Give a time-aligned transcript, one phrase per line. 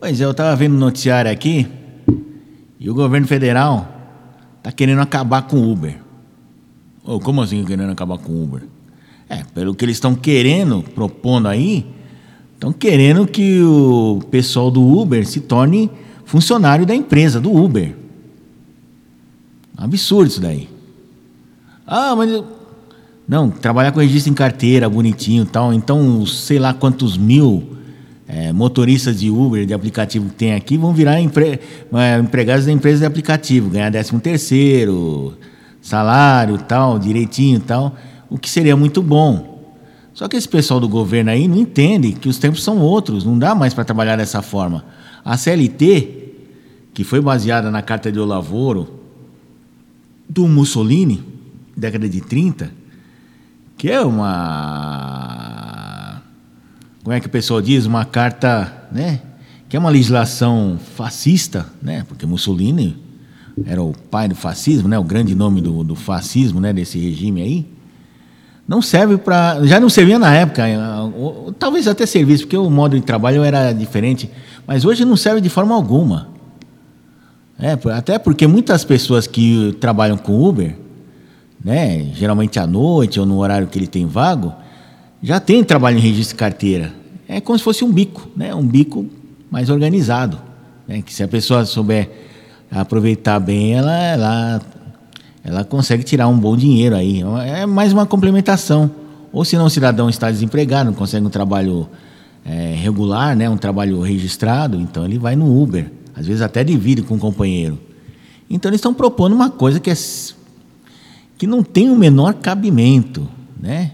[0.00, 1.66] Pois é, eu estava vendo o noticiário aqui
[2.78, 3.86] e o governo federal
[4.58, 5.98] está querendo acabar com o Uber.
[7.04, 8.62] Oh, como assim querendo acabar com o Uber?
[9.28, 11.86] É, pelo que eles estão querendo, propondo aí,
[12.54, 15.90] estão querendo que o pessoal do Uber se torne
[16.24, 17.94] funcionário da empresa, do Uber.
[19.76, 20.68] Absurdo isso daí.
[21.86, 22.30] Ah, mas.
[22.30, 22.46] eu-
[23.28, 25.72] Não, trabalhar com registro em carteira, bonitinho e tal.
[25.72, 27.76] Então, sei lá quantos mil
[28.32, 31.58] eh, motoristas de Uber, de aplicativo que tem aqui, vão virar empre-
[31.92, 35.34] eh, empregados da empresa de aplicativo, ganhar 13 terceiro,
[35.82, 37.96] salário tal, direitinho tal,
[38.28, 39.48] o que seria muito bom.
[40.14, 43.38] Só que esse pessoal do governo aí não entende que os tempos são outros, não
[43.38, 44.84] dá mais para trabalhar dessa forma.
[45.24, 46.18] A CLT,
[46.94, 49.00] que foi baseada na Carta de Olavoro
[50.28, 51.22] do Mussolini,
[51.76, 52.70] década de 30,
[53.76, 55.59] que é uma.
[57.02, 57.86] Como é que o pessoal diz?
[57.86, 59.20] Uma carta, né?
[59.68, 62.04] Que é uma legislação fascista, né?
[62.06, 62.96] Porque Mussolini
[63.64, 64.98] era o pai do fascismo, né?
[64.98, 66.72] O grande nome do, do fascismo, né?
[66.72, 67.66] Desse regime aí.
[68.68, 69.64] Não serve para.
[69.66, 70.62] Já não servia na época,
[71.58, 74.30] talvez até servisse, porque o modo de trabalho era diferente,
[74.66, 76.28] mas hoje não serve de forma alguma.
[77.58, 80.76] É, até porque muitas pessoas que trabalham com Uber,
[81.62, 84.54] né, geralmente à noite ou no horário que ele tem vago,
[85.22, 86.99] já tem trabalho em registro de carteira.
[87.32, 89.06] É como se fosse um bico, né, um bico
[89.48, 90.36] mais organizado,
[90.86, 92.10] né, que se a pessoa souber
[92.68, 94.62] aproveitar bem, ela, ela,
[95.44, 97.22] ela consegue tirar um bom dinheiro aí.
[97.46, 98.90] É mais uma complementação.
[99.32, 101.88] Ou se não o cidadão está desempregado, não consegue um trabalho
[102.44, 105.88] é, regular, né, um trabalho registrado, então ele vai no Uber.
[106.16, 107.78] Às vezes até divide com o companheiro.
[108.50, 109.94] Então eles estão propondo uma coisa que, é,
[111.38, 113.92] que não tem o menor cabimento, né?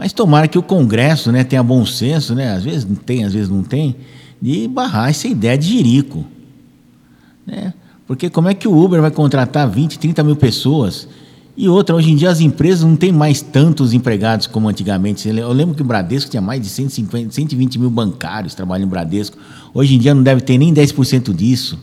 [0.00, 2.54] Mas tomara que o Congresso né, tenha bom senso, né?
[2.54, 3.96] às vezes tem, às vezes não tem,
[4.40, 6.24] de barrar essa ideia de jirico.
[7.46, 7.74] Né?
[8.06, 11.06] Porque como é que o Uber vai contratar 20, 30 mil pessoas?
[11.54, 15.28] E outra, hoje em dia as empresas não têm mais tantos empregados como antigamente.
[15.28, 19.36] Eu lembro que o Bradesco tinha mais de 150, 120 mil bancários trabalhando no Bradesco.
[19.74, 21.78] Hoje em dia não deve ter nem 10% disso.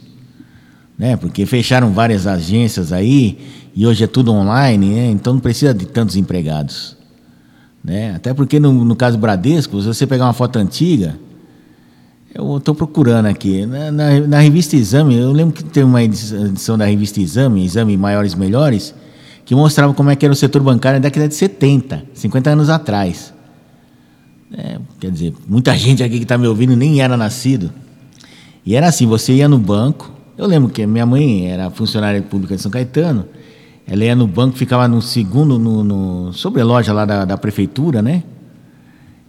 [0.97, 1.16] Né?
[1.16, 3.38] Porque fecharam várias agências aí
[3.75, 5.12] e hoje é tudo online, né?
[5.12, 6.97] então não precisa de tantos empregados.
[7.88, 8.14] Né?
[8.14, 11.18] Até porque no, no caso do Bradesco, se você pegar uma foto antiga,
[12.36, 13.66] eu estou procurando aqui.
[13.66, 17.96] Na, na, na revista Exame, eu lembro que tem uma edição da revista Exame, Exame
[17.96, 18.94] Maiores Melhores,
[19.46, 22.70] que mostrava como é que era o setor bancário na década de 70, 50 anos
[22.70, 23.34] atrás.
[24.52, 27.72] É, quer dizer, muita gente aqui que está me ouvindo nem era nascido.
[28.66, 30.12] E era assim, você ia no banco.
[30.38, 33.25] Eu lembro que minha mãe era funcionária pública de São Caetano.
[33.88, 37.38] Ela ia no banco, ficava no segundo, no, no sobre a loja lá da, da
[37.38, 38.22] prefeitura, né?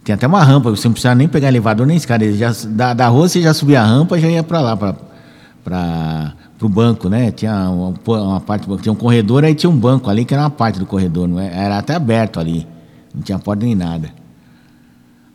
[0.03, 2.29] Tem até uma rampa, você não precisava nem pegar elevador nem escada.
[2.33, 6.35] Já, da, da rua você já subia a rampa e já ia para lá, para
[6.61, 7.31] o banco, né?
[7.31, 10.49] Tinha uma, uma parte, tinha um corredor, aí tinha um banco ali que era uma
[10.49, 11.51] parte do corredor, não é?
[11.53, 12.67] era até aberto ali,
[13.15, 14.09] não tinha porta nem nada.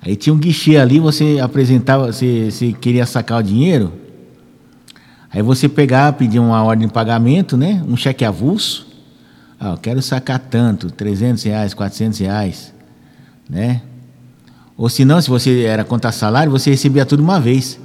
[0.03, 3.91] Aí tinha um guichê ali, você apresentava, você, você queria sacar o dinheiro,
[5.33, 7.83] aí você pegava, pedia uma ordem de pagamento, né?
[7.89, 8.94] Um cheque avulso.
[9.59, 12.75] Ah, quero sacar tanto, 300 reais, 400 reais,
[13.49, 13.83] né?
[14.77, 17.79] Ou se não, se você era contar salário, você recebia tudo uma vez.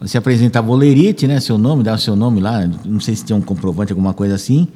[0.00, 1.38] Você apresentava o lerite, né?
[1.40, 4.68] Seu nome, dava seu nome lá, não sei se tinha um comprovante, alguma coisa assim.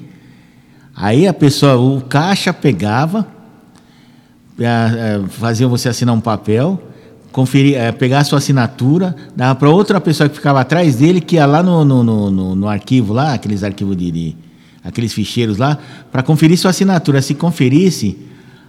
[0.95, 3.27] Aí a pessoa, o caixa pegava,
[5.31, 6.83] fazia você assinar um papel,
[7.31, 11.47] conferir, pegar a sua assinatura, dava para outra pessoa que ficava atrás dele, que ia
[11.47, 14.37] lá no, no, no, no arquivo, lá, aqueles arquivos de, de
[14.89, 15.79] aqueles ficheiros lá,
[16.11, 17.21] para conferir sua assinatura.
[17.21, 18.17] Se conferisse,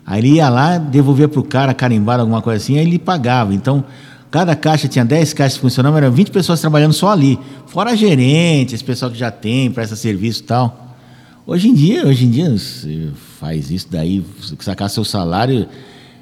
[0.06, 3.54] aí ele ia lá, devolvia para o cara, carimbado, alguma coisa assim, aí ele pagava.
[3.54, 3.84] Então,
[4.30, 7.40] cada caixa tinha 10 caixas que funcionavam, eram 20 pessoas trabalhando só ali.
[7.68, 10.98] Fora gerente, esse pessoal que já tem, presta serviço e tal.
[11.48, 13.10] Hoje em dia, hoje em dia, você
[13.40, 14.24] faz isso daí,
[14.60, 15.68] sacar seu salário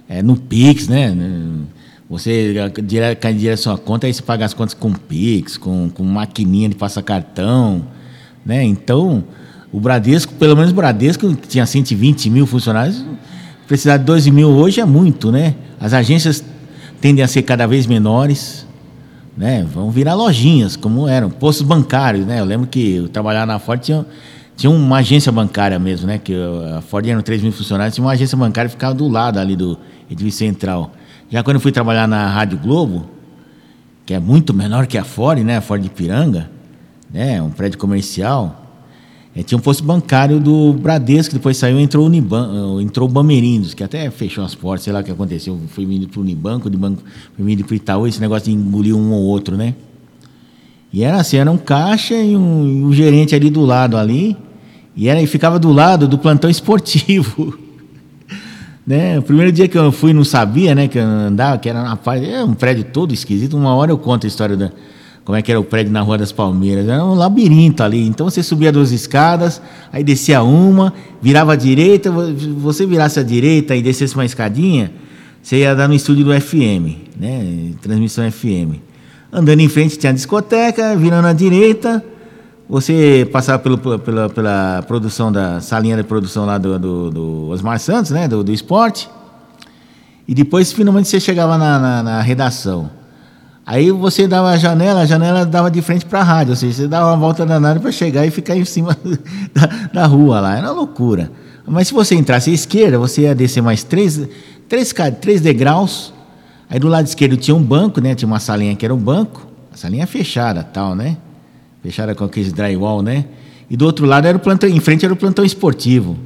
[0.07, 1.13] é, no Pix, né?
[2.09, 2.53] Você
[3.19, 6.69] cai direto à sua conta, aí você paga as contas com Pix, com, com maquininha
[6.69, 7.85] de passar cartão,
[8.45, 8.63] né?
[8.63, 9.25] Então,
[9.71, 13.03] o Bradesco, pelo menos o Bradesco, que tinha 120 mil funcionários,
[13.67, 15.55] precisar de 12 mil hoje é muito, né?
[15.79, 16.43] As agências
[17.01, 18.65] tendem a ser cada vez menores,
[19.35, 19.65] né?
[19.71, 22.39] Vão virar lojinhas, como eram, postos bancários, né?
[22.39, 24.05] Eu lembro que eu trabalhava na Ford, tinha,
[24.55, 26.17] tinha uma agência bancária mesmo, né?
[26.17, 26.33] Que
[26.75, 29.55] a Ford eram 3 mil funcionários, tinha uma agência bancária que ficava do lado ali
[29.55, 29.77] do
[30.09, 30.93] edifício central.
[31.29, 33.05] Já quando eu fui trabalhar na Rádio Globo,
[34.05, 35.57] que é muito menor que a Ford, né?
[35.57, 36.49] A Ford de Piranga,
[37.11, 37.41] né?
[37.41, 38.66] Um prédio comercial.
[39.37, 43.75] É, tinha um posto bancário do Bradesco, depois saiu entrou o Uniban, entrou o Bamerindos,
[43.75, 45.59] que até fechou as portas, sei lá o que aconteceu.
[45.67, 47.03] Foi vindo para o Unibanco, de banco,
[47.35, 49.75] foi vindo para o Itaú, esse negócio de engolir um ou outro, né?
[50.91, 54.35] E era assim, era um caixa e um, um gerente ali do lado ali.
[54.95, 57.59] E, era, e ficava do lado do plantão esportivo.
[58.87, 59.19] né?
[59.19, 60.87] O primeiro dia que eu fui não sabia, né?
[60.87, 63.55] Que eu andava, que era uma, é um prédio todo esquisito.
[63.55, 64.71] Uma hora eu conto a história da
[65.27, 66.87] como é que era o prédio na Rua das Palmeiras.
[66.87, 68.07] Era um labirinto ali.
[68.07, 73.75] Então você subia duas escadas, aí descia uma, virava à direita, você virasse à direita
[73.75, 74.89] e descesse uma escadinha,
[75.43, 77.73] você ia dar no estúdio do FM, né?
[77.81, 78.79] Transmissão FM.
[79.29, 82.01] Andando em frente tinha a discoteca, virando à direita,
[82.69, 87.79] você passava pelo, pela, pela produção da salinha de produção lá do, do, do Osmar
[87.79, 88.29] Santos, né?
[88.29, 89.09] Do, do esporte.
[90.25, 92.96] E depois finalmente você chegava na, na, na redação.
[93.67, 96.73] Aí você dava a janela, a janela dava de frente para a rádio, ou seja,
[96.73, 98.97] você dava uma volta danada para chegar e ficar em cima
[99.53, 100.55] da, da, rua lá.
[100.55, 101.29] Era uma loucura.
[101.67, 104.25] Mas se você entrasse à esquerda, você ia descer mais três,
[104.69, 106.13] três, três degraus.
[106.69, 108.15] Aí do lado esquerdo tinha um banco, né?
[108.15, 109.45] Tinha uma salinha que era um banco.
[109.73, 111.17] A salinha fechada, tal, né?
[111.83, 113.25] Fechada com aqueles drywall, né?
[113.69, 116.17] E do outro lado era o plantão, em frente era o plantão esportivo,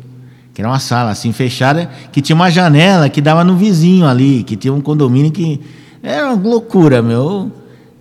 [0.53, 4.43] que era uma sala assim fechada, que tinha uma janela que dava no vizinho ali,
[4.43, 5.59] que tinha um condomínio que
[6.01, 7.51] é uma loucura, meu.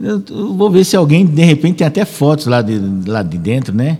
[0.00, 3.37] Eu, eu vou ver se alguém, de repente, tem até fotos lá de, lá de
[3.37, 3.99] dentro, né?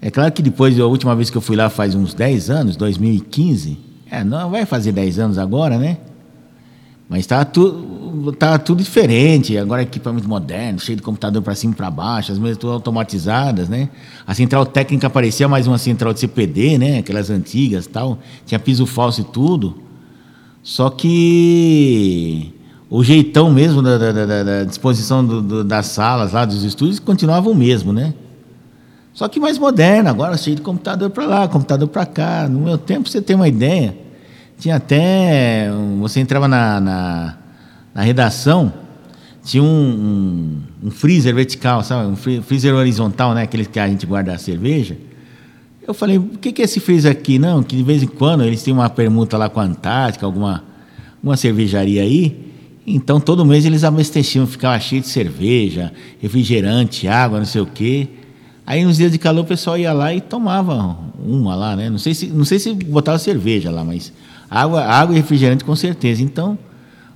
[0.00, 2.76] É claro que depois, a última vez que eu fui lá faz uns 10 anos,
[2.76, 3.78] 2015.
[4.10, 5.96] É, não vai fazer 10 anos agora, né?
[7.08, 9.56] Mas estava tudo, tava tudo diferente.
[9.56, 13.68] Agora equipamento moderno, cheio de computador para cima e para baixo, as mesas todas automatizadas,
[13.68, 13.88] né?
[14.26, 16.98] A central técnica parecia mais uma central de CPD, né?
[16.98, 18.18] Aquelas antigas tal.
[18.44, 19.78] Tinha piso falso e tudo.
[20.62, 22.52] Só que
[22.96, 27.00] o jeitão mesmo da, da, da, da disposição do, do, das salas lá, dos estúdios,
[27.00, 28.14] continuava o mesmo, né?
[29.12, 32.48] Só que mais moderno, agora cheio de computador para lá, computador para cá.
[32.48, 33.96] No meu tempo, você tem uma ideia,
[34.60, 35.72] tinha até.
[35.98, 37.36] Você entrava na, na,
[37.92, 38.72] na redação,
[39.42, 42.08] tinha um, um, um, freezer vertical, sabe?
[42.08, 43.42] Um freezer horizontal, né?
[43.42, 44.96] Aquele que a gente guarda a cerveja.
[45.84, 47.40] Eu falei, o que, que é esse freezer aqui?
[47.40, 50.62] Não, que de vez em quando eles têm uma permuta lá com a Antártica, alguma
[51.20, 52.53] uma cervejaria aí.
[52.86, 58.08] Então, todo mês eles abasteciam, ficava cheio de cerveja, refrigerante, água, não sei o quê.
[58.66, 61.88] Aí, nos dias de calor, o pessoal ia lá e tomava uma lá, né?
[61.88, 64.12] Não sei se, não sei se botava cerveja lá, mas
[64.50, 66.22] água, água e refrigerante com certeza.
[66.22, 66.58] Então,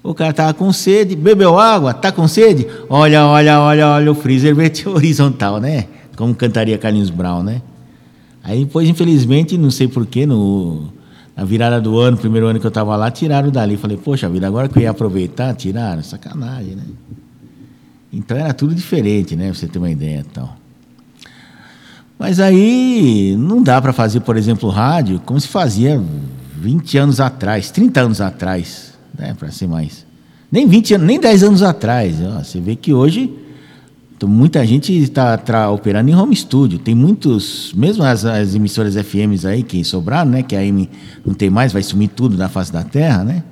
[0.02, 2.66] o cara tava com sede, bebeu água, tá com sede?
[2.88, 4.56] Olha, olha, olha, olha o freezer
[4.88, 5.86] horizontal, né?
[6.16, 7.62] Como cantaria Carlinhos Brown, né?
[8.42, 10.88] Aí depois, infelizmente, não sei porquê, no
[11.38, 13.76] a virada do ano, primeiro ano que eu estava lá, tiraram dali.
[13.76, 16.02] Falei, poxa vida, agora que eu ia aproveitar, tiraram.
[16.02, 16.82] Sacanagem, né?
[18.12, 19.44] Então era tudo diferente, né?
[19.44, 20.56] Pra você ter uma ideia e tal.
[22.18, 26.02] Mas aí não dá para fazer, por exemplo, rádio como se fazia
[26.56, 29.32] 20 anos atrás, 30 anos atrás, né?
[29.38, 30.04] Para ser mais.
[30.50, 32.16] Nem 20 anos, nem 10 anos atrás.
[32.20, 33.32] Ó, você vê que hoje
[34.18, 36.76] então, muita gente está operando em home studio.
[36.76, 40.42] Tem muitos, mesmo as, as, emissoras FMs aí que sobraram, né?
[40.42, 40.90] Que a AM
[41.24, 43.44] não tem mais, vai sumir tudo da face da terra, né?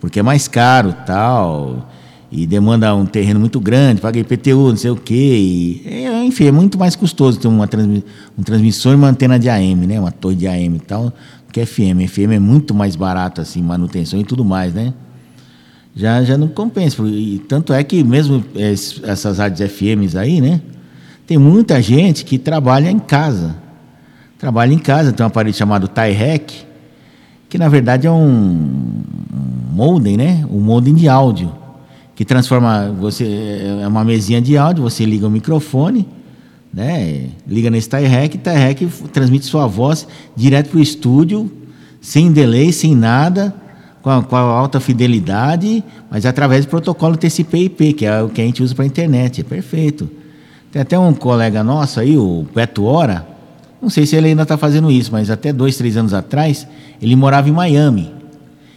[0.00, 1.90] Porque é mais caro tal.
[2.30, 5.12] E demanda um terreno muito grande, paga IPTU, não sei o quê.
[5.12, 8.04] E, é, enfim, é muito mais custoso ter uma transmi
[8.44, 9.98] transmissor e uma antena de AM, né?
[9.98, 11.12] Uma torre de AM e tal,
[11.52, 12.06] que FM.
[12.08, 14.94] FM é muito mais barato, assim, manutenção e tudo mais, né?
[15.94, 17.02] Já, já não compensa.
[17.04, 18.44] E tanto é que mesmo
[19.02, 20.60] essas rádios FMs aí, né?
[21.26, 23.56] Tem muita gente que trabalha em casa.
[24.38, 26.64] Trabalha em casa, tem um aparelho chamado Tyrec,
[27.48, 29.02] que na verdade é um,
[29.72, 30.44] modem, né?
[30.50, 31.52] Um modem de áudio,
[32.16, 36.08] que transforma você é uma mesinha de áudio, você liga o microfone,
[36.74, 37.26] né?
[37.46, 41.48] Liga nesse Tyrec, Tyrec transmite sua voz direto para o estúdio,
[42.00, 43.61] sem delay, sem nada
[44.02, 48.44] com a, com alta fidelidade, mas através do protocolo TCP/IP, que é o que a
[48.44, 49.40] gente usa para a internet.
[49.40, 50.10] É perfeito.
[50.72, 53.26] Tem até um colega nosso aí, o Beto Hora,
[53.80, 56.66] não sei se ele ainda está fazendo isso, mas até dois, três anos atrás,
[57.00, 58.12] ele morava em Miami.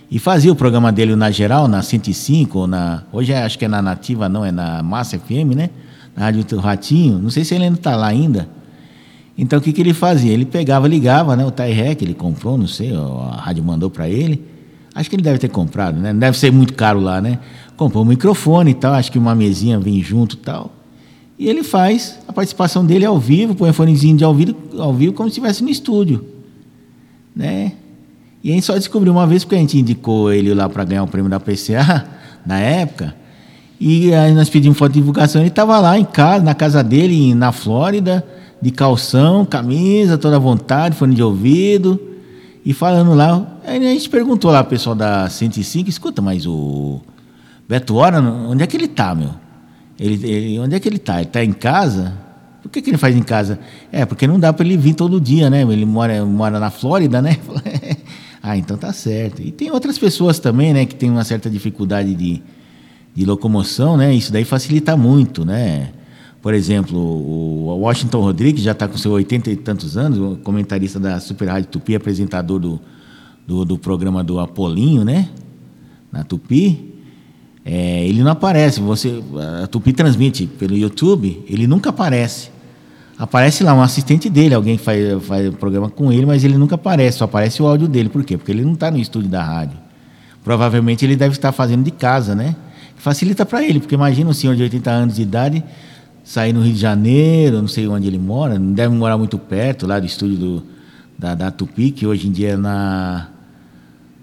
[0.09, 3.03] E fazia o programa dele na geral, na 105, ou na.
[3.11, 5.69] Hoje é, acho que é na Nativa, não, é na Massa FM, né?
[6.15, 7.17] Na Rádio Ratinho.
[7.17, 8.47] Não sei se ele ainda está lá ainda.
[9.37, 10.31] Então o que, que ele fazia?
[10.31, 11.45] Ele pegava, ligava, né?
[11.45, 14.54] O Tairec, ele comprou, não sei, a rádio mandou para ele
[14.95, 16.13] Acho que ele deve ter comprado, né?
[16.13, 17.37] Não deve ser muito caro lá, né?
[17.75, 20.71] Comprou um microfone e tal, acho que uma mesinha vem junto e tal.
[21.37, 24.93] E ele faz a participação dele ao vivo, põe um fonezinho de ao vivo, ao
[24.93, 26.23] vivo como se estivesse no estúdio.
[27.35, 27.73] Né?
[28.41, 31.03] E a gente só descobriu uma vez porque a gente indicou ele lá para ganhar
[31.03, 32.07] o prêmio da PCA,
[32.45, 33.13] na época.
[33.77, 37.35] E aí nós pedimos foto de divulgação, ele estava lá em casa, na casa dele,
[37.35, 38.25] na Flórida,
[38.61, 42.14] de calção, camisa, toda à vontade, fone de ouvido.
[42.65, 46.99] E falando lá, a gente perguntou lá, pessoal da 105, escuta, mas o
[47.69, 49.29] Beto Hora, onde é que ele tá, meu?
[49.99, 51.17] Ele, ele, onde é que ele está?
[51.17, 52.13] Ele está em casa?
[52.63, 53.59] Por que, que ele faz em casa?
[53.91, 55.61] É, porque não dá para ele vir todo dia, né?
[55.61, 57.37] Ele mora, mora na Flórida, né?
[58.41, 59.43] ah, então tá certo.
[59.43, 62.41] E tem outras pessoas também, né, que tem uma certa dificuldade de,
[63.13, 64.11] de locomoção, né?
[64.11, 65.91] Isso daí facilita muito, né?
[66.45, 71.19] Por exemplo, o Washington Rodrigues já está com seus oitenta e tantos anos, comentarista da
[71.19, 72.79] Super Rádio Tupi, apresentador do,
[73.47, 75.29] do, do programa do Apolinho, né?
[76.11, 76.93] Na Tupi.
[77.65, 78.79] É, ele não aparece.
[78.79, 79.23] Você,
[79.63, 82.51] a Tupi transmite pelo YouTube, ele nunca aparece.
[83.17, 86.59] Aparece lá um assistente dele, alguém que faz, faz o programa com ele, mas ele
[86.59, 88.07] nunca aparece, só aparece o áudio dele.
[88.07, 88.37] Por quê?
[88.37, 89.79] Porque ele não está no estúdio da rádio.
[90.43, 92.55] Provavelmente ele deve estar fazendo de casa, né?
[92.97, 95.63] Facilita para ele, porque imagina um senhor de 80 anos de idade
[96.25, 99.85] sair no Rio de Janeiro, não sei onde ele mora, não deve morar muito perto
[99.85, 100.63] lá do estúdio do,
[101.17, 103.29] da, da Tupi, que hoje em dia é na.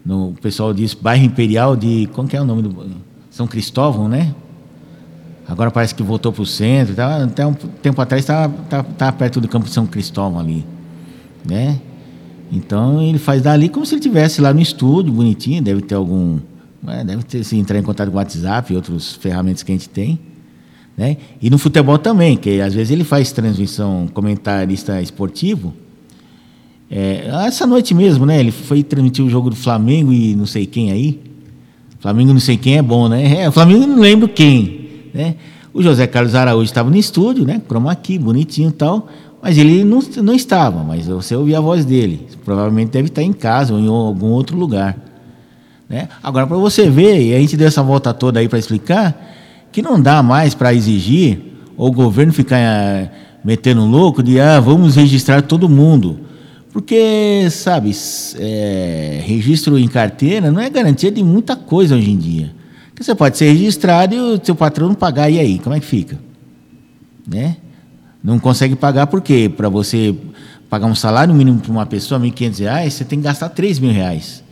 [0.04, 2.10] No, o pessoal diz bairro Imperial de.
[2.12, 2.86] Como que é o nome do.
[3.30, 4.34] São Cristóvão, né?
[5.48, 6.94] Agora parece que voltou para o centro.
[6.94, 10.66] Tá, até um tempo atrás estava tá, tá perto do campo de São Cristóvão ali.
[11.48, 11.80] Né?
[12.50, 16.38] Então ele faz dali como se ele estivesse lá no estúdio, bonitinho, deve ter algum.
[16.86, 19.74] É, deve ter se entrar em contato com o WhatsApp e outras ferramentas que a
[19.74, 20.18] gente tem.
[20.96, 21.16] Né?
[21.40, 25.72] E no futebol também, que às vezes ele faz transmissão, comentarista esportivo.
[26.90, 28.38] É, essa noite mesmo, né?
[28.38, 31.20] Ele foi transmitir o jogo do Flamengo e não sei quem aí.
[32.02, 33.42] Flamengo não sei quem é bom, né?
[33.42, 35.36] É, o Flamengo não lembro quem, né?
[35.72, 37.62] O José Carlos Araújo estava no estúdio, né?
[37.64, 39.08] Chroma aqui, bonitinho e tal.
[39.40, 42.26] Mas ele não, não estava, mas você ouvia a voz dele.
[42.44, 44.98] Provavelmente deve estar em casa ou em algum outro lugar.
[45.88, 46.08] Né?
[46.20, 49.16] Agora, para você ver, e a gente deu essa volta toda aí para explicar,
[49.72, 51.40] que não dá mais para exigir
[51.76, 53.10] ou o governo ficar é,
[53.42, 56.20] metendo louco de ah, vamos registrar todo mundo.
[56.72, 57.90] Porque, sabe,
[58.38, 62.54] é, registro em carteira não é garantia de muita coisa hoje em dia.
[62.90, 65.58] Porque você pode ser registrado e o seu patrão não pagar, e aí?
[65.58, 66.18] Como é que fica?
[67.26, 67.56] Né?
[68.22, 69.50] Não consegue pagar por quê?
[69.54, 70.14] Para você
[70.68, 73.92] pagar um salário mínimo para uma pessoa, R$ 1.500, você tem que gastar R$ mil
[73.92, 74.42] reais.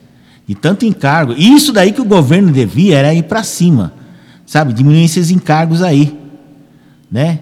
[0.46, 1.32] De tanto encargo.
[1.32, 3.99] Isso daí que o governo devia era ir para cima
[4.50, 6.12] sabe, diminuir esses encargos aí,
[7.08, 7.38] né?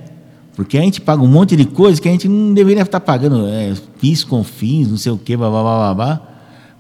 [0.55, 3.49] Porque a gente paga um monte de coisa que a gente não deveria estar pagando,
[3.49, 6.23] é, PIS, CONFINS, não sei o quê, blá, blá, blá, blá,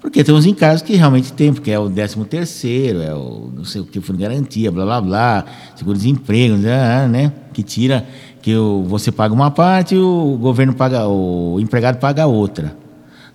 [0.02, 3.64] porque tem uns encargos que realmente tem, porque é o 13 terceiro, é o não
[3.64, 5.44] sei o que, fundo garantia, blá, blá, blá,
[5.74, 7.32] seguro-desemprego, né, né?
[7.54, 8.06] Que tira,
[8.42, 12.76] que o, você paga uma parte o governo paga, o empregado paga outra.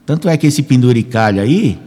[0.05, 1.79] Tanto é que esse penduricalho aí,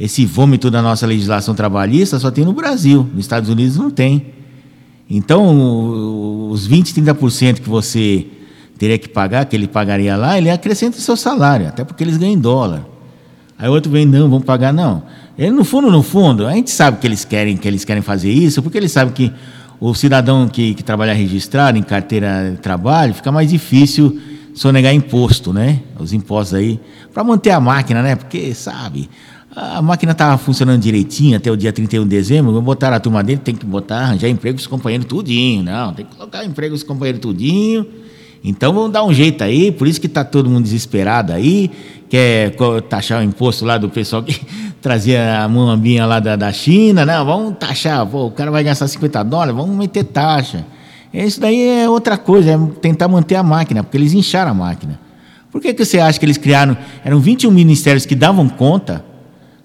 [0.00, 4.28] esse vômito da nossa legislação trabalhista só tem no Brasil, nos Estados Unidos não tem.
[5.10, 8.26] Então, os 20, 30% que você
[8.78, 12.16] teria que pagar, que ele pagaria lá, ele acrescenta o seu salário, até porque eles
[12.16, 12.82] ganham em dólar.
[13.58, 15.02] Aí outro vem, não, vamos pagar, não.
[15.36, 18.30] Ele, no fundo, no fundo, a gente sabe que eles querem, que eles querem fazer
[18.30, 19.30] isso, porque eles sabem que
[19.78, 24.18] o cidadão que, que trabalha registrado em carteira de trabalho fica mais difícil
[24.54, 25.80] sonegar imposto, né?
[25.98, 26.80] Os impostos aí,
[27.12, 28.16] para manter a máquina, né?
[28.16, 29.10] Porque, sabe,
[29.54, 33.22] a máquina estava funcionando direitinho até o dia 31 de dezembro, vou botar a turma
[33.22, 35.64] dele, tem que botar, arranjar emprego os companheiros tudinho.
[35.64, 37.84] Não, tem que colocar emprego os companheiros tudinho.
[38.42, 41.70] Então vamos dar um jeito aí, por isso que está todo mundo desesperado aí,
[42.08, 42.54] quer
[42.88, 44.40] taxar o imposto lá do pessoal que
[44.80, 48.88] trazia a muambinha lá da, da China, não, vamos taxar, pô, o cara vai gastar
[48.88, 50.64] 50 dólares, vamos meter taxa.
[51.12, 54.98] Isso daí é outra coisa, é tentar manter a máquina, porque eles incharam a máquina.
[55.50, 59.04] Por que, que você acha que eles criaram, eram 21 ministérios que davam conta,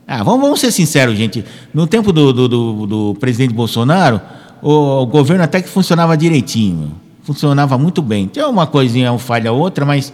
[0.08, 1.44] ah, vamos, vamos ser sinceros, gente.
[1.74, 4.22] No tempo do, do, do, do presidente Bolsonaro,
[4.62, 6.94] o, o, governo até que funcionava direitinho.
[7.24, 8.28] Funcionava muito bem.
[8.28, 10.14] Tinha uma coisinha, uma falha outra, mas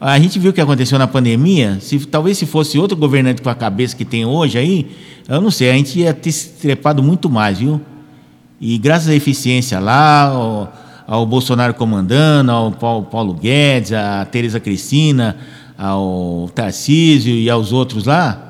[0.00, 1.78] a gente viu o que aconteceu na pandemia.
[1.80, 4.90] Se, talvez se fosse outro governante com a cabeça que tem hoje aí,
[5.28, 7.78] eu não sei, a gente ia ter se trepado muito mais, viu?
[8.58, 10.72] E graças à eficiência lá, ao,
[11.06, 15.36] ao Bolsonaro comandando, ao Paulo, Paulo Guedes, à Tereza Cristina,
[15.76, 18.45] ao Tarcísio e aos outros lá,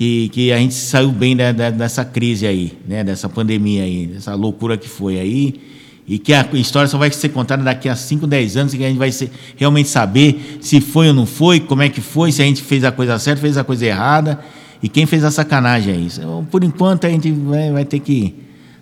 [0.00, 3.04] que, que a gente saiu bem da, da, dessa crise aí, né?
[3.04, 5.60] dessa pandemia aí, dessa loucura que foi aí.
[6.08, 8.88] E que a história só vai ser contada daqui a 5, 10 anos, que a
[8.88, 12.40] gente vai ser, realmente saber se foi ou não foi, como é que foi, se
[12.40, 14.40] a gente fez a coisa certa, fez a coisa errada,
[14.82, 16.08] e quem fez a sacanagem aí.
[16.50, 18.34] Por enquanto, a gente vai, vai ter que.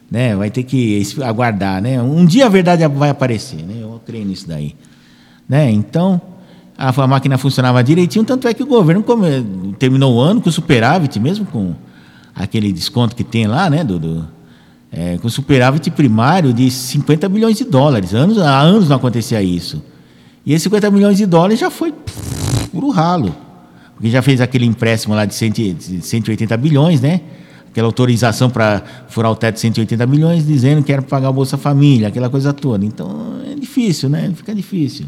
[0.09, 1.83] Né, vai ter que aguardar.
[1.83, 2.01] Né?
[2.01, 3.75] Um dia a verdade vai aparecer, né?
[3.83, 4.77] eu creio nisso daí.
[5.49, 5.69] Né?
[5.69, 6.23] Então
[6.79, 9.05] a, máquina funcionava direitinho, tanto é que o governo
[9.79, 11.75] terminou o ano com superávit, mesmo com
[12.35, 14.29] aquele desconto que tem lá, né, do, do
[14.93, 18.15] é, com superávit primário de 50 bilhões de dólares.
[18.15, 19.83] Anos, há anos não acontecia isso.
[20.47, 21.93] E esses 50 milhões de dólares já foi
[22.71, 23.35] puro ralo.
[23.95, 27.21] Porque já fez aquele empréstimo lá de 180 bilhões, né?
[27.71, 31.57] aquela autorização para furar o teto de 180 milhões, dizendo que era pagar o Bolsa
[31.57, 32.85] Família, aquela coisa toda.
[32.85, 34.33] Então é difícil, né?
[34.35, 35.07] Fica difícil.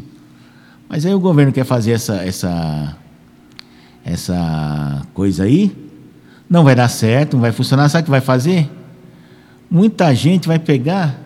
[0.91, 2.97] Mas aí o governo quer fazer essa, essa,
[4.03, 5.73] essa coisa aí,
[6.49, 7.87] não vai dar certo, não vai funcionar.
[7.87, 8.69] Sabe o que vai fazer?
[9.69, 11.17] Muita gente vai pegar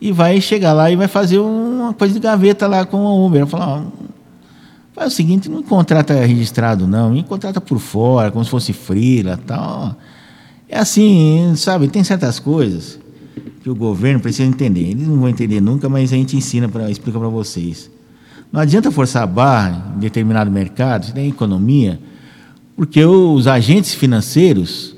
[0.00, 3.44] e vai chegar lá e vai fazer uma coisa de gaveta lá com o Uber.
[3.44, 3.84] Vai falar,
[4.94, 9.38] faz o seguinte, não contrata registrado não, me contrata por fora, como se fosse frila
[9.46, 9.96] tal.
[10.66, 12.98] É assim, sabe, tem certas coisas
[13.62, 14.92] que o governo precisa entender.
[14.92, 17.97] Eles não vão entender nunca, mas a gente ensina, para explica para vocês.
[18.50, 22.00] Não adianta forçar a barra em determinado mercado, se tem economia,
[22.76, 24.94] porque os agentes financeiros,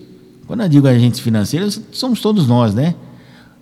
[0.47, 2.95] quando eu digo agentes financeiros, somos todos nós, né?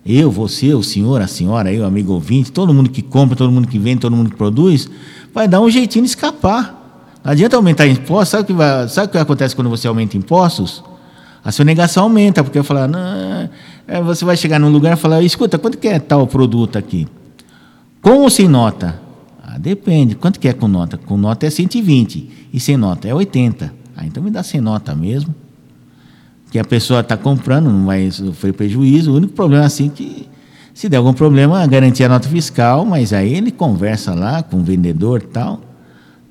[0.05, 3.67] Eu, você, o senhor, a senhora, eu, amigo ouvinte, todo mundo que compra, todo mundo
[3.67, 4.89] que vende, todo mundo que produz,
[5.33, 7.11] vai dar um jeitinho de escapar.
[7.23, 8.29] Não adianta aumentar impostos.
[8.29, 10.83] Sabe o que, vai, sabe o que acontece quando você aumenta impostos?
[11.43, 12.99] A sua negação aumenta, porque eu falar, não,
[13.87, 17.07] é, você vai chegar num lugar e falar, escuta, quanto que é tal produto aqui?
[18.01, 19.08] Com ou sem nota?
[19.59, 20.15] Depende.
[20.15, 20.97] Quanto que é com nota?
[20.97, 23.73] Com nota é 120 e sem nota é 80.
[23.95, 25.35] Ah, então me dá sem nota mesmo.
[26.49, 29.11] Que a pessoa está comprando, não vai sofrer prejuízo.
[29.11, 30.27] O único problema é assim que
[30.73, 34.63] se der algum problema, garantir a nota fiscal, mas aí ele conversa lá com o
[34.63, 35.59] vendedor e tal,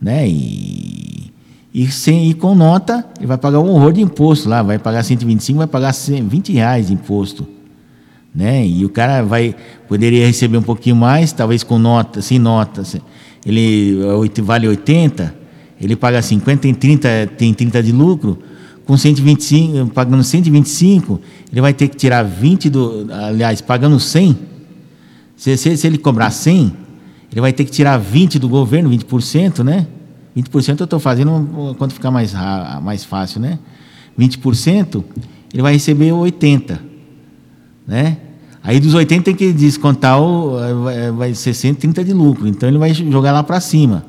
[0.00, 0.26] né?
[0.26, 1.30] E,
[1.74, 5.02] e, sem, ir com nota, ele vai pagar um horror de imposto lá, vai pagar
[5.02, 7.46] 125, vai pagar 20 reais de imposto.
[8.34, 8.66] Né?
[8.66, 9.54] E o cara vai
[9.88, 12.82] poderia receber um pouquinho mais, talvez com nota, sem nota.
[13.44, 13.98] Ele
[14.42, 15.34] vale 80,
[15.80, 18.38] ele paga 50, tem 30, tem 30 de lucro,
[18.84, 21.20] com 125, pagando 125,
[21.52, 23.06] ele vai ter que tirar 20 do.
[23.12, 24.36] Aliás, pagando 100.
[25.36, 26.72] Se, se, se ele cobrar 100,
[27.30, 29.86] ele vai ter que tirar 20 do governo, 20%, né?
[30.36, 32.32] 20% eu estou fazendo quanto ficar mais,
[32.82, 33.58] mais fácil, né?
[34.18, 35.04] 20%,
[35.52, 36.87] ele vai receber 80,
[37.88, 38.18] né?
[38.62, 40.58] Aí dos 80 tem que descontar o,
[41.16, 44.04] vai ser 130 de lucro, então ele vai jogar lá para cima.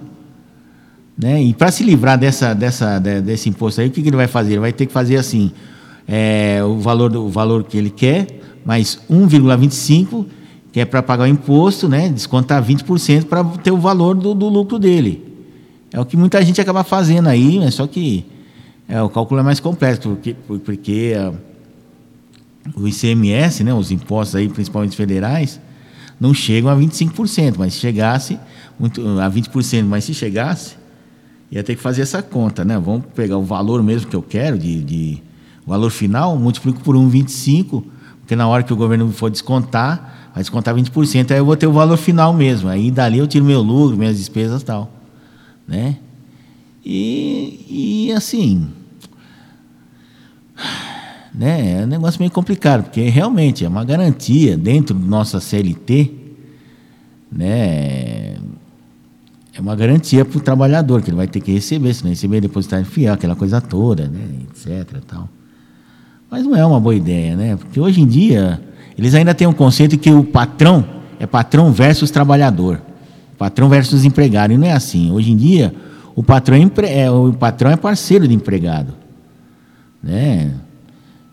[1.18, 1.42] Né?
[1.44, 4.52] E para se livrar dessa, dessa, desse imposto aí, o que, que ele vai fazer?
[4.52, 5.52] Ele vai ter que fazer assim:
[6.08, 8.28] é, o, valor, o valor que ele quer,
[8.66, 10.26] mais 1,25,
[10.72, 12.10] que é para pagar o imposto, né?
[12.10, 15.26] descontar 20% para ter o valor do, do, lucro dele.
[15.92, 18.26] É o que muita gente acaba fazendo aí, mas só que
[18.88, 21.34] é, o cálculo é mais complexo, porque, porque a,
[22.76, 25.60] o ICMS, né, os impostos aí, principalmente federais,
[26.20, 28.40] não chegam a 25%, mas se chegasse,
[28.78, 30.76] muito, a 20%, mas se chegasse,
[31.52, 32.78] ia ter que fazer essa conta, né?
[32.78, 35.24] Vamos pegar o valor mesmo que eu quero, de, de
[35.66, 37.84] valor final, multiplico por 1,25,
[38.20, 41.68] porque na hora que o governo for descontar, vai descontar 20%, aí eu vou ter
[41.68, 42.70] o valor final mesmo.
[42.70, 44.92] Aí dali eu tiro meu lucro, minhas despesas e tal.
[45.68, 45.98] Né?
[46.86, 48.68] E, e assim.
[51.34, 56.12] Né, é um negócio meio complicado, porque realmente é uma garantia dentro da nossa CLT,
[57.32, 58.36] né?
[59.60, 62.40] é uma garantia para o trabalhador, que ele vai ter que receber, se não receber,
[62.40, 65.02] depositar fiel, aquela coisa toda, né, etc.
[65.06, 65.28] Tal.
[66.32, 67.58] Mas não é uma boa ideia, né?
[67.58, 68.62] Porque hoje em dia,
[68.98, 70.86] eles ainda têm um conceito que o patrão
[71.20, 72.82] é patrão versus trabalhador.
[73.38, 74.54] Patrão versus empregado.
[74.54, 75.12] E não é assim.
[75.12, 75.74] Hoje em dia,
[76.16, 78.94] o patrão é, é, o patrão é parceiro do empregado.
[80.02, 80.52] Né?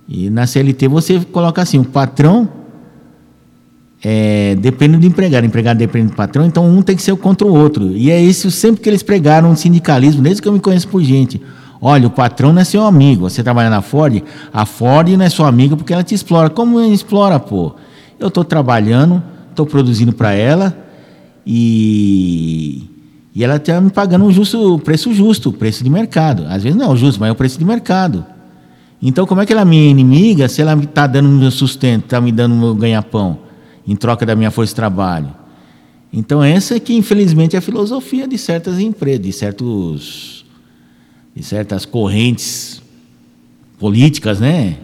[0.09, 2.49] E na CLT você coloca assim, o patrão
[4.03, 7.47] é, depende do empregado, o empregado depende do patrão, então um tem que ser contra
[7.47, 7.91] o outro.
[7.91, 11.03] E é isso sempre que eles pregaram no sindicalismo, desde que eu me conheço por
[11.03, 11.41] gente.
[11.81, 13.29] Olha, o patrão não é seu amigo.
[13.29, 16.49] Você trabalha na Ford, a Ford não é sua amiga porque ela te explora.
[16.49, 17.75] Como explora, pô?
[18.19, 20.77] Eu estou trabalhando, estou produzindo para ela
[21.47, 22.89] e,
[23.35, 26.47] e ela está me pagando um justo, preço justo, preço de mercado.
[26.49, 28.25] Às vezes não é o justo, mas é o preço de mercado.
[29.07, 32.21] Então, como é que ela é minha inimiga se ela está dando meu sustento, está
[32.21, 33.47] me dando meu ganha-pão?
[33.87, 35.33] em troca da minha força de trabalho.
[36.13, 40.45] Então, essa é que, infelizmente, é a filosofia de certas empresas, de, certos,
[41.35, 42.83] de certas correntes
[43.79, 44.79] políticas, né?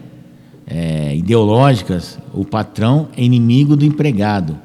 [0.65, 2.17] É, ideológicas.
[2.33, 4.57] O patrão é inimigo do empregado.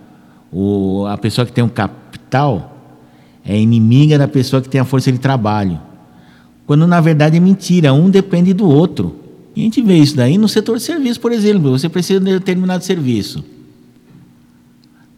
[0.52, 2.76] O, a pessoa que tem um capital
[3.44, 5.80] é inimiga da pessoa que tem a força de trabalho.
[6.66, 7.92] Quando, na verdade, é mentira.
[7.92, 9.16] Um depende do outro.
[9.58, 11.72] E a gente vê isso daí no setor de serviço, por exemplo.
[11.72, 13.44] Você precisa de determinado serviço.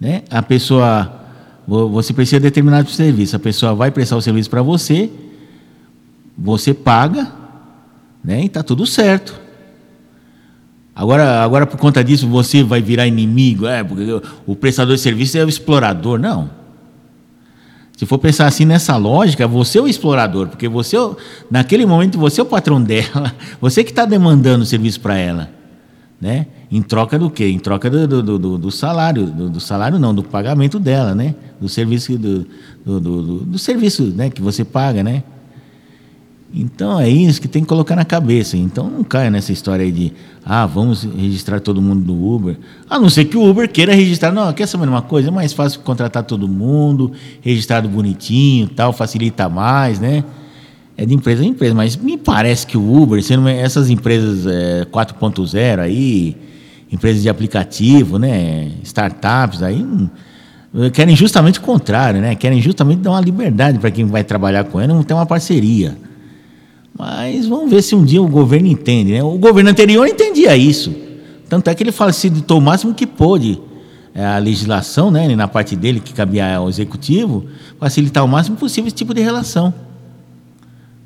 [0.00, 0.22] Né?
[0.30, 1.26] A pessoa,
[1.68, 5.10] você precisa de determinado serviço, a pessoa vai prestar o serviço para você,
[6.38, 7.30] você paga,
[8.24, 8.40] né?
[8.40, 9.38] e está tudo certo.
[10.94, 15.36] Agora, agora, por conta disso, você vai virar inimigo, é, porque o prestador de serviço
[15.36, 16.18] é o explorador.
[16.18, 16.48] Não.
[18.00, 20.96] Se for pensar assim nessa lógica, você é o explorador, porque você,
[21.50, 25.50] naquele momento, você é o patrão dela, você que está demandando o serviço para ela.
[26.18, 26.46] né?
[26.70, 27.48] Em troca do quê?
[27.48, 31.34] Em troca do, do, do, do salário, do, do, salário não, do pagamento dela, né?
[31.60, 32.46] Do serviço do,
[32.82, 34.30] do, do, do, serviço, né?
[34.30, 35.22] Que você paga, né?
[36.52, 38.56] Então é isso que tem que colocar na cabeça.
[38.56, 40.12] Então não caia nessa história aí de
[40.44, 42.56] ah, vamos registrar todo mundo no Uber.
[42.88, 44.32] A não ser que o Uber queira registrar.
[44.32, 45.28] Não, quer saber uma coisa?
[45.28, 50.24] É mais fácil contratar todo mundo, registrado bonitinho, tal, facilita mais, né?
[50.96, 54.84] É de empresa em empresa, mas me parece que o Uber, sendo essas empresas é,
[54.84, 56.36] 4.0 aí,
[56.92, 60.10] empresas de aplicativo, né, startups aí, hum,
[60.92, 62.34] querem justamente o contrário, né?
[62.34, 65.96] Querem justamente dar uma liberdade para quem vai trabalhar com ele, não ter uma parceria.
[67.00, 69.12] Mas vamos ver se um dia o governo entende.
[69.12, 69.22] Né?
[69.22, 70.94] O governo anterior entendia isso.
[71.48, 73.58] Tanto é que ele facilitou o máximo que pôde
[74.14, 77.46] é, a legislação, né, na parte dele, que cabia ao executivo,
[77.78, 79.72] facilitar o máximo possível esse tipo de relação.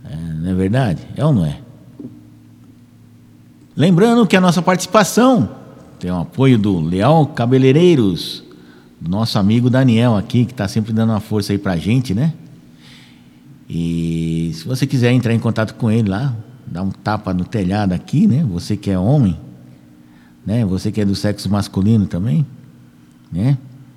[0.05, 1.01] É, não é verdade?
[1.17, 1.59] É ou não é?
[3.77, 5.49] Lembrando que a nossa participação
[6.01, 8.43] tem o apoio do Leal Cabeleireiros,
[9.01, 12.13] do nosso amigo Daniel aqui, que está sempre dando uma força aí para a gente,
[12.13, 12.33] né?
[13.69, 16.35] E se você quiser entrar em contato com ele lá,
[16.67, 18.45] dar um tapa no telhado aqui, né?
[18.51, 19.39] Você que é homem,
[20.45, 20.65] né?
[20.65, 22.45] Você que é do sexo masculino também,
[23.33, 23.57] né?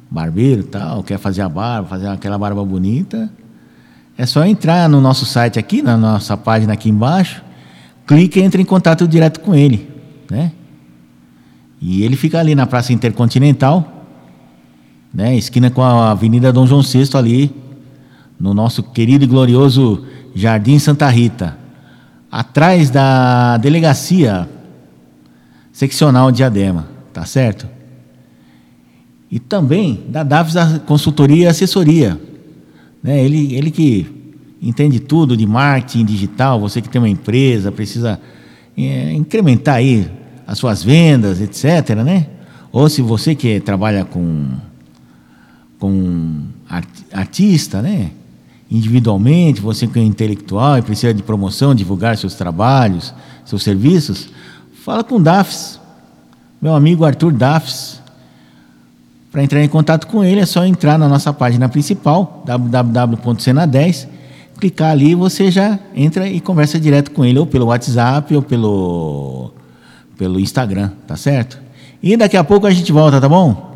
[0.10, 3.30] Barbeiro tal, quer fazer a barba, fazer aquela barba bonita,
[4.17, 7.43] é só entrar no nosso site aqui, na nossa página aqui embaixo,
[8.06, 9.89] clique e entre em contato direto com ele,
[10.32, 10.51] né?
[11.80, 14.06] E ele fica ali na Praça Intercontinental,
[15.13, 15.36] né?
[15.36, 17.53] Esquina com a Avenida Dom João VI ali,
[18.39, 21.58] no nosso querido e glorioso Jardim Santa Rita,
[22.32, 24.47] atrás da delegacia
[25.71, 27.67] seccional de Adema, tá certo?
[29.30, 32.19] E também da Davis Consultoria e Assessoria.
[33.04, 33.23] Né?
[33.23, 34.08] Ele, ele que
[34.62, 38.19] entende tudo de marketing digital, você que tem uma empresa, precisa
[38.78, 40.10] é, incrementar aí
[40.45, 41.95] as suas vendas, etc.
[42.04, 42.28] Né?
[42.71, 44.47] Ou se você que trabalha com,
[45.80, 46.43] com
[47.12, 48.12] artista, né?
[48.69, 53.13] Individualmente, você que é intelectual e precisa de promoção, divulgar seus trabalhos,
[53.45, 54.30] seus serviços,
[54.84, 55.80] fala com o DAFs,
[56.62, 58.01] meu amigo Arthur DAFs.
[59.32, 64.08] Para entrar em contato com ele é só entrar na nossa página principal, www.cena10,
[64.60, 68.41] clicar ali e você já entra e conversa direto com ele, ou pelo WhatsApp ou
[68.41, 69.51] pelo,
[70.17, 71.60] pelo Instagram, tá certo?
[72.01, 73.66] E daqui a pouco a gente volta, tá bom?